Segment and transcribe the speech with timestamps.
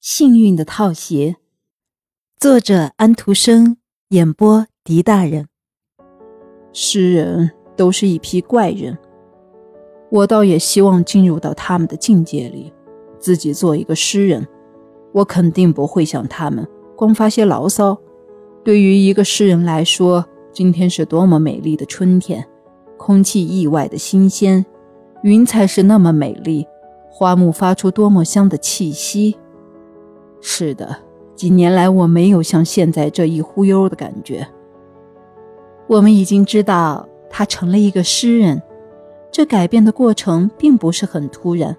[0.00, 1.34] 幸运的套鞋，
[2.38, 3.78] 作者安徒生，
[4.10, 5.48] 演播狄大人。
[6.72, 8.96] 诗人都是一批怪人，
[10.12, 12.72] 我倒也希望进入到他们的境界里，
[13.18, 14.46] 自己做一个诗人。
[15.12, 16.64] 我肯定不会像他们
[16.96, 17.98] 光发些牢骚。
[18.64, 22.46] 对于一个诗人来说，今天是多么美丽的春天，
[22.96, 24.64] 空气意外的新鲜，
[25.24, 26.64] 云彩是那么美丽，
[27.10, 29.36] 花木发出多么香的气息。
[30.40, 30.96] 是的，
[31.34, 34.46] 几年来我没有像现在这一忽悠的感觉。
[35.86, 38.62] 我们已经知道他成了一个诗人，
[39.32, 41.76] 这改变的过程并不是很突然。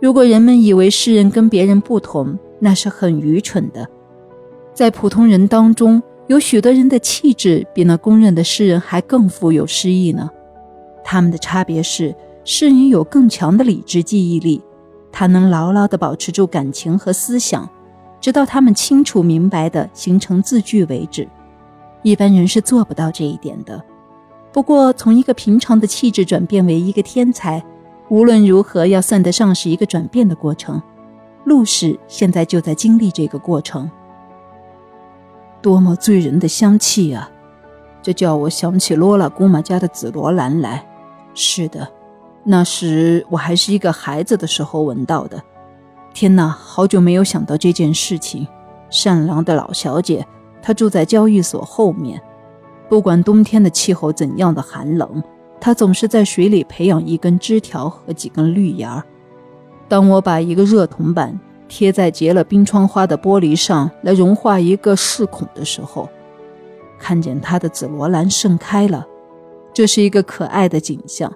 [0.00, 3.86] 如果人们以为诗人跟别人不同，那是很愚蠢的。
[4.74, 10.28] 在普通人当中，有许多人的气质比那公认的诗人还更富有诗意呢。
[11.04, 12.14] 他们的差别是，
[12.44, 14.62] 诗人有更强的理智记忆力，
[15.12, 17.68] 他能牢牢地保持住感情和思想。
[18.26, 21.28] 直到他们清楚明白的形成字句为止，
[22.02, 23.80] 一般人是做不到这一点的。
[24.52, 27.64] 不过，从一个平常的气质转变为一个天才，
[28.08, 30.82] 无论如何要算得上是一个转变的过程。
[31.44, 33.88] 陆氏现在就在经历这个过程。
[35.62, 37.30] 多么醉人的香气啊！
[38.02, 40.84] 这叫我想起罗拉姑妈家的紫罗兰来。
[41.32, 41.86] 是的，
[42.42, 45.40] 那时我还是一个孩子的时候闻到的。
[46.16, 48.48] 天哪，好久没有想到这件事情。
[48.88, 50.26] 善良的老小姐，
[50.62, 52.18] 她住在交易所后面。
[52.88, 55.22] 不管冬天的气候怎样的寒冷，
[55.60, 59.04] 她总是在水里培养一根枝条和几根绿芽。
[59.88, 66.08] 当我把一个热铜板贴在结了冰窗花的玻璃上来融化一个视孔的时候，
[66.98, 69.06] 看见它的紫罗兰盛开了。
[69.74, 71.30] 这是一个可爱的景象。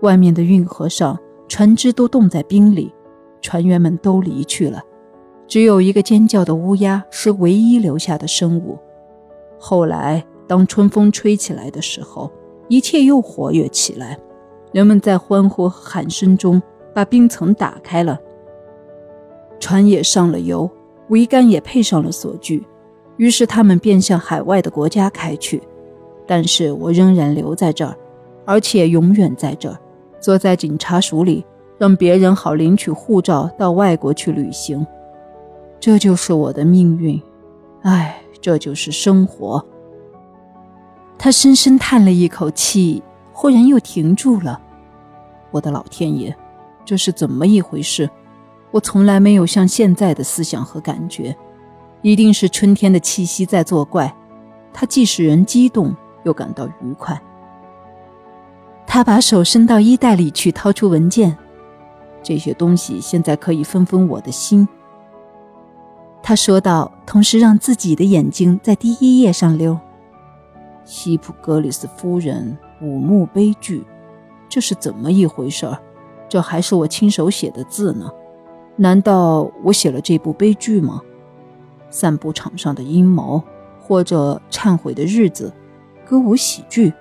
[0.00, 2.90] 外面的运河上，船只都冻在冰里。
[3.48, 4.82] 船员们都离去了，
[5.46, 8.78] 只有一个尖叫的乌鸦是唯一留下的生物。
[9.58, 12.30] 后来，当春风吹起来的时候，
[12.68, 14.18] 一切又活跃起来。
[14.70, 16.60] 人们在欢呼喊声中
[16.92, 18.20] 把冰层打开了，
[19.58, 20.70] 船也上了油，
[21.08, 22.62] 桅杆也配上了锁具。
[23.16, 25.62] 于是，他们便向海外的国家开去。
[26.26, 27.96] 但是我仍然留在这儿，
[28.44, 29.78] 而且永远在这儿，
[30.20, 31.46] 坐在警察署里。
[31.78, 34.84] 让别人好领取护照到外国去旅行，
[35.78, 37.20] 这就是我的命运。
[37.82, 39.64] 唉，这就是生活。
[41.16, 43.02] 他深深叹了一口气，
[43.32, 44.60] 忽然又停住了。
[45.50, 46.34] 我的老天爷，
[46.84, 48.10] 这是怎么一回事？
[48.70, 51.34] 我从来没有像现在的思想和感觉，
[52.02, 54.14] 一定是春天的气息在作怪。
[54.72, 57.20] 它既使人激动，又感到愉快。
[58.86, 61.36] 他把手伸到衣袋里去，掏出文件。
[62.22, 64.68] 这些东西现在可以分分我的心，
[66.22, 69.78] 他说道，同时让自己的眼睛在第一页上溜。
[70.84, 73.84] 西普格里斯夫人五墓悲剧，
[74.48, 75.78] 这是怎么一回事儿？
[76.28, 78.10] 这还是我亲手写的字呢？
[78.76, 81.00] 难道我写了这部悲剧吗？
[81.90, 83.42] 散步场上的阴谋，
[83.80, 85.52] 或者忏悔的日子，
[86.06, 86.92] 歌舞喜剧，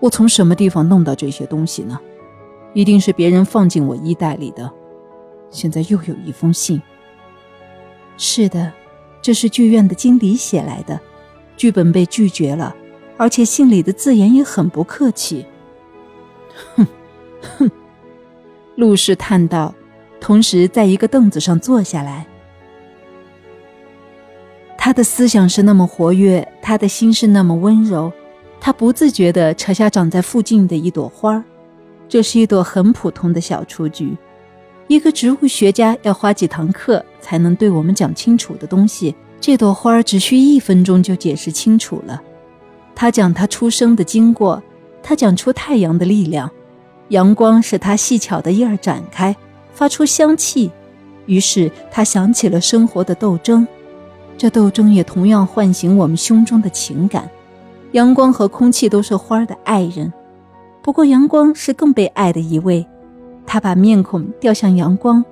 [0.00, 1.98] 我从什么地方弄到这些东西呢？
[2.74, 4.70] 一定是别人放进我衣袋里的。
[5.50, 6.82] 现在又有一封信。
[8.16, 8.72] 是的，
[9.22, 11.00] 这是剧院的经理写来的，
[11.56, 12.74] 剧本被拒绝了，
[13.16, 15.46] 而且信里的字眼也很不客气。
[16.76, 16.86] 哼，
[17.58, 17.70] 哼，
[18.76, 19.74] 陆氏叹道，
[20.20, 22.26] 同时在一个凳子上坐下来。
[24.76, 28.12] 他的思想是那么活跃，他的心是那么温柔，
[28.60, 31.44] 他不自觉地扯下长在附近的一朵花儿。
[32.08, 34.16] 这是一朵很普通的小雏菊，
[34.86, 42.20] 一个植物学家要花几堂课才能对我们讲清楚的东西，这朵花只需一分钟就解释清楚了。
[42.94, 44.62] 他讲它出生的经过，
[45.02, 46.48] 他讲出太阳的力量，
[47.08, 49.34] 阳光使它细巧的叶儿展开，
[49.72, 50.70] 发出香气。
[51.26, 53.66] 于是他想起了生活的斗争，
[54.36, 57.28] 这斗争也同样唤醒我们胸中的情感。
[57.92, 60.12] 阳光和空气都是花儿的爱人。
[60.84, 62.86] 不过，阳光是更被爱的一位，
[63.46, 65.24] 他把面孔掉向阳光，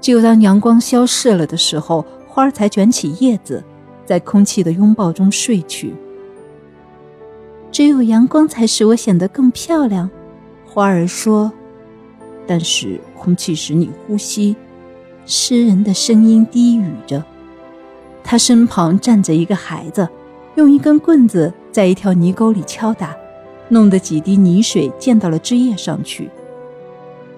[0.00, 3.64] 只有当阳光消逝了的时候，花儿才卷起叶子，
[4.06, 5.92] 在空气的拥抱中睡去。
[7.72, 10.08] 只有阳光才使我显得更漂亮，
[10.64, 11.50] 花儿说。
[12.46, 14.54] 但是空气使你呼吸，
[15.26, 17.24] 诗人的声音低语着。
[18.22, 20.08] 他身旁站着一个孩子，
[20.54, 23.16] 用一根棍子在一条泥沟里敲打。
[23.72, 26.28] 弄得几滴泥水溅到了枝叶上去，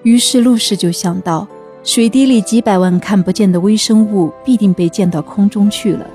[0.03, 1.47] 于是陆氏就想到，
[1.81, 6.05] 水滴里几百万看不见的微生物必定被溅到空中去了。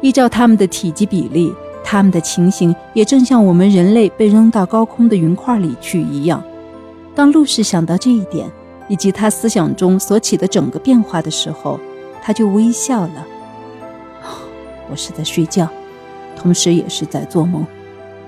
[0.00, 1.52] 依照它们的体积比例，
[1.82, 6.40] 它们的情形也正像我们人类被扔到高空的云块里去一样。
[7.12, 8.48] 当陆氏想到这一点，
[8.86, 11.80] 以及他思想中所起的整个变化的时候，
[12.22, 13.26] 他就微笑了。
[14.88, 15.68] 我是在睡觉，
[16.36, 17.66] 同时也是在做梦。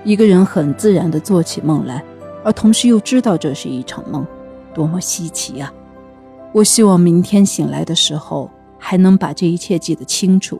[0.03, 2.03] 一个人很自然地做起梦来，
[2.43, 4.25] 而同时又知道这是一场梦，
[4.73, 5.73] 多么稀奇啊！
[6.51, 10.59] 我希望明天醒来的时候，还能把这一切记得清楚。